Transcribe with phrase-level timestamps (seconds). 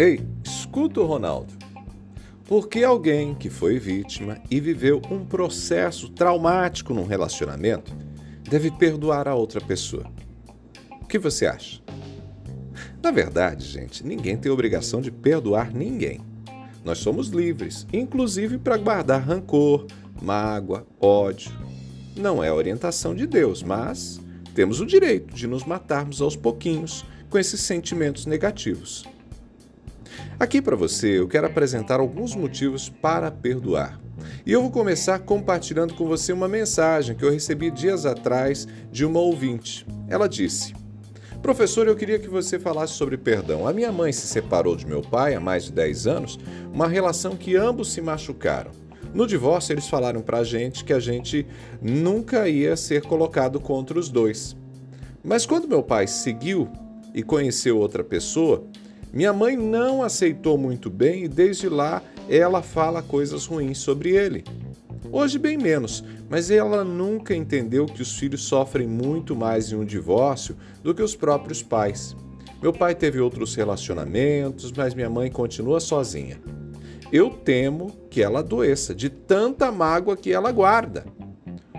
[0.00, 1.52] Ei, escuta o Ronaldo.
[2.46, 7.92] Por que alguém que foi vítima e viveu um processo traumático num relacionamento
[8.48, 10.06] deve perdoar a outra pessoa?
[11.02, 11.82] O que você acha?
[13.02, 16.20] Na verdade, gente, ninguém tem obrigação de perdoar ninguém.
[16.84, 19.84] Nós somos livres, inclusive para guardar rancor,
[20.22, 21.50] mágoa, ódio.
[22.16, 24.20] Não é orientação de Deus, mas
[24.54, 29.04] temos o direito de nos matarmos aos pouquinhos com esses sentimentos negativos.
[30.38, 34.00] Aqui para você eu quero apresentar alguns motivos para perdoar.
[34.44, 39.04] E eu vou começar compartilhando com você uma mensagem que eu recebi dias atrás de
[39.04, 39.86] uma ouvinte.
[40.08, 40.74] Ela disse:
[41.42, 43.66] Professor, eu queria que você falasse sobre perdão.
[43.66, 46.38] A minha mãe se separou de meu pai há mais de 10 anos,
[46.72, 48.70] uma relação que ambos se machucaram.
[49.14, 51.46] No divórcio, eles falaram pra gente que a gente
[51.80, 54.56] nunca ia ser colocado contra os dois.
[55.24, 56.68] Mas quando meu pai seguiu
[57.14, 58.64] e conheceu outra pessoa,
[59.12, 64.44] minha mãe não aceitou muito bem e desde lá ela fala coisas ruins sobre ele.
[65.10, 69.84] Hoje, bem menos, mas ela nunca entendeu que os filhos sofrem muito mais em um
[69.84, 72.14] divórcio do que os próprios pais.
[72.60, 76.38] Meu pai teve outros relacionamentos, mas minha mãe continua sozinha.
[77.10, 81.06] Eu temo que ela adoeça de tanta mágoa que ela guarda.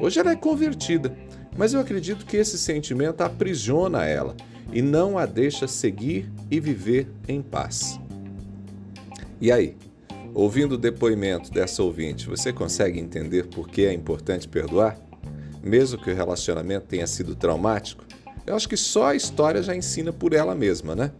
[0.01, 1.15] Hoje ela é convertida,
[1.55, 4.35] mas eu acredito que esse sentimento aprisiona ela
[4.71, 7.99] e não a deixa seguir e viver em paz.
[9.41, 9.75] E aí?
[10.33, 14.97] Ouvindo o depoimento dessa ouvinte, você consegue entender por que é importante perdoar?
[15.63, 18.05] Mesmo que o relacionamento tenha sido traumático?
[18.45, 21.11] Eu acho que só a história já ensina por ela mesma, né?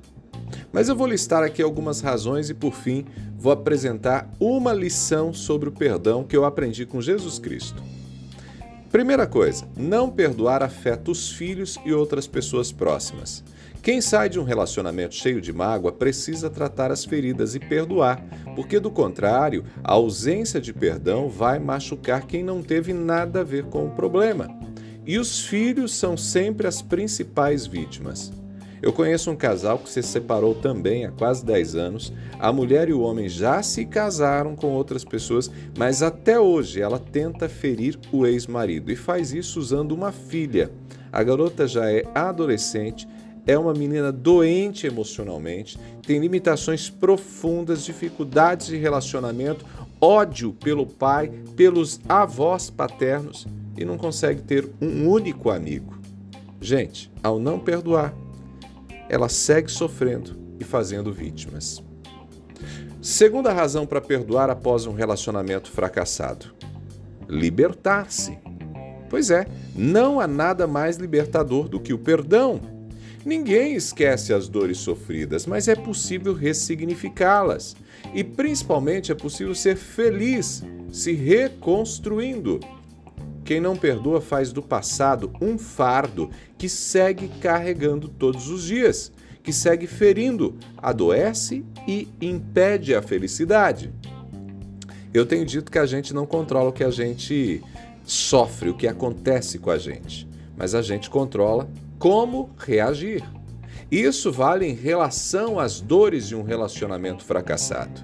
[0.71, 3.05] Mas eu vou listar aqui algumas razões e, por fim,
[3.37, 7.81] vou apresentar uma lição sobre o perdão que eu aprendi com Jesus Cristo.
[8.91, 13.43] Primeira coisa, não perdoar afeta os filhos e outras pessoas próximas.
[13.83, 18.19] Quem sai de um relacionamento cheio de mágoa precisa tratar as feridas e perdoar,
[18.55, 23.65] porque do contrário, a ausência de perdão vai machucar quem não teve nada a ver
[23.65, 24.47] com o problema.
[25.05, 28.31] E os filhos são sempre as principais vítimas.
[28.81, 32.13] Eu conheço um casal que se separou também há quase 10 anos.
[32.39, 36.99] A mulher e o homem já se casaram com outras pessoas, mas até hoje ela
[36.99, 40.71] tenta ferir o ex-marido e faz isso usando uma filha.
[41.11, 43.07] A garota já é adolescente
[43.49, 45.75] é uma menina doente emocionalmente,
[46.05, 49.65] tem limitações profundas, dificuldades de relacionamento,
[49.99, 55.97] ódio pelo pai, pelos avós paternos e não consegue ter um único amigo.
[56.61, 58.13] Gente, ao não perdoar,
[59.09, 61.83] ela segue sofrendo e fazendo vítimas.
[63.01, 66.53] Segunda razão para perdoar após um relacionamento fracassado:
[67.27, 68.37] libertar-se.
[69.09, 72.61] Pois é, não há nada mais libertador do que o perdão.
[73.25, 77.75] Ninguém esquece as dores sofridas, mas é possível ressignificá-las.
[78.13, 82.59] E principalmente é possível ser feliz se reconstruindo.
[83.49, 89.11] Quem não perdoa faz do passado um fardo que segue carregando todos os dias,
[89.41, 93.91] que segue ferindo, adoece e impede a felicidade.
[95.11, 97.63] Eu tenho dito que a gente não controla o que a gente
[98.03, 101.67] sofre, o que acontece com a gente, mas a gente controla
[101.97, 103.23] como reagir.
[103.89, 107.99] Isso vale em relação às dores de um relacionamento fracassado.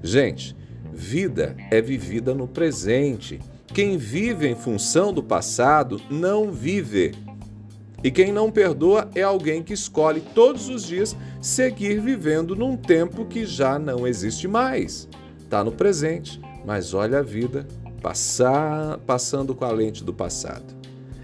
[0.00, 0.56] Gente,
[0.92, 3.40] vida é vivida no presente.
[3.76, 7.14] Quem vive em função do passado não vive.
[8.02, 13.26] E quem não perdoa é alguém que escolhe todos os dias seguir vivendo num tempo
[13.26, 15.06] que já não existe mais.
[15.38, 17.68] Está no presente, mas olha a vida
[18.00, 20.74] passar, passando com a lente do passado.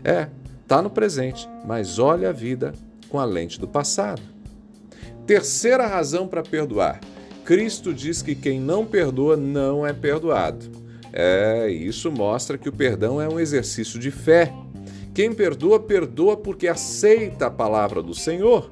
[0.05, 0.29] É,
[0.61, 2.75] está no presente, mas olha a vida
[3.09, 4.21] com a lente do passado.
[5.27, 7.01] Terceira razão para perdoar.
[7.47, 10.82] Cristo diz que quem não perdoa não é perdoado.
[11.13, 14.53] É, isso mostra que o perdão é um exercício de fé.
[15.15, 18.71] Quem perdoa, perdoa porque aceita a palavra do Senhor.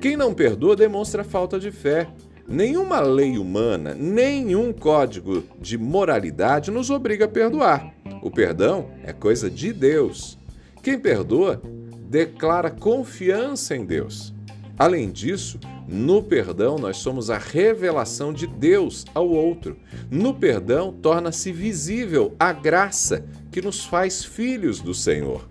[0.00, 2.08] Quem não perdoa demonstra falta de fé.
[2.46, 7.94] Nenhuma lei humana, nenhum código de moralidade nos obriga a perdoar.
[8.20, 10.36] O perdão é coisa de Deus.
[10.82, 11.62] Quem perdoa
[12.10, 14.34] declara confiança em Deus.
[14.78, 19.76] Além disso, no perdão nós somos a revelação de Deus ao outro.
[20.10, 25.48] No perdão torna-se visível a graça que nos faz filhos do Senhor.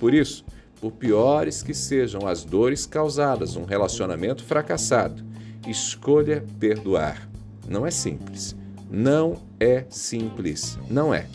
[0.00, 0.44] Por isso,
[0.80, 5.22] por piores que sejam as dores causadas num relacionamento fracassado,
[5.68, 7.28] escolha perdoar.
[7.68, 8.56] Não é simples.
[8.90, 10.78] Não é simples.
[10.90, 11.26] Não é.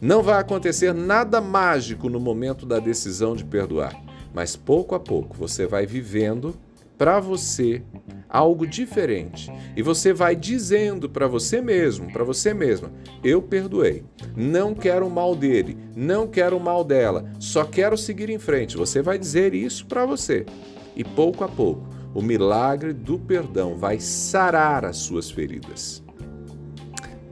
[0.00, 3.94] Não vai acontecer nada mágico no momento da decisão de perdoar,
[4.34, 6.54] mas pouco a pouco você vai vivendo
[6.96, 7.82] para você
[8.28, 12.92] algo diferente e você vai dizendo para você mesmo, para você mesma,
[13.24, 14.04] eu perdoei,
[14.36, 18.76] não quero o mal dele, não quero o mal dela, só quero seguir em frente.
[18.76, 20.46] Você vai dizer isso para você
[20.94, 26.02] e pouco a pouco o milagre do perdão vai sarar as suas feridas.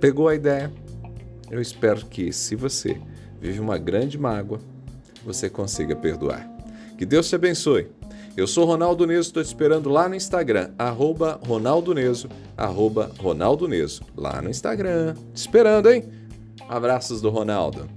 [0.00, 0.72] Pegou a ideia?
[1.50, 3.00] Eu espero que, se você
[3.40, 4.60] vive uma grande mágoa,
[5.24, 6.49] você consiga perdoar.
[7.00, 7.88] Que Deus te abençoe.
[8.36, 13.66] Eu sou Ronaldo Neso, estou te esperando lá no Instagram, arroba Ronaldo Neso, arroba Ronaldo
[13.66, 15.14] Neso, lá no Instagram.
[15.32, 16.04] Te esperando, hein?
[16.68, 17.88] Abraços do Ronaldo.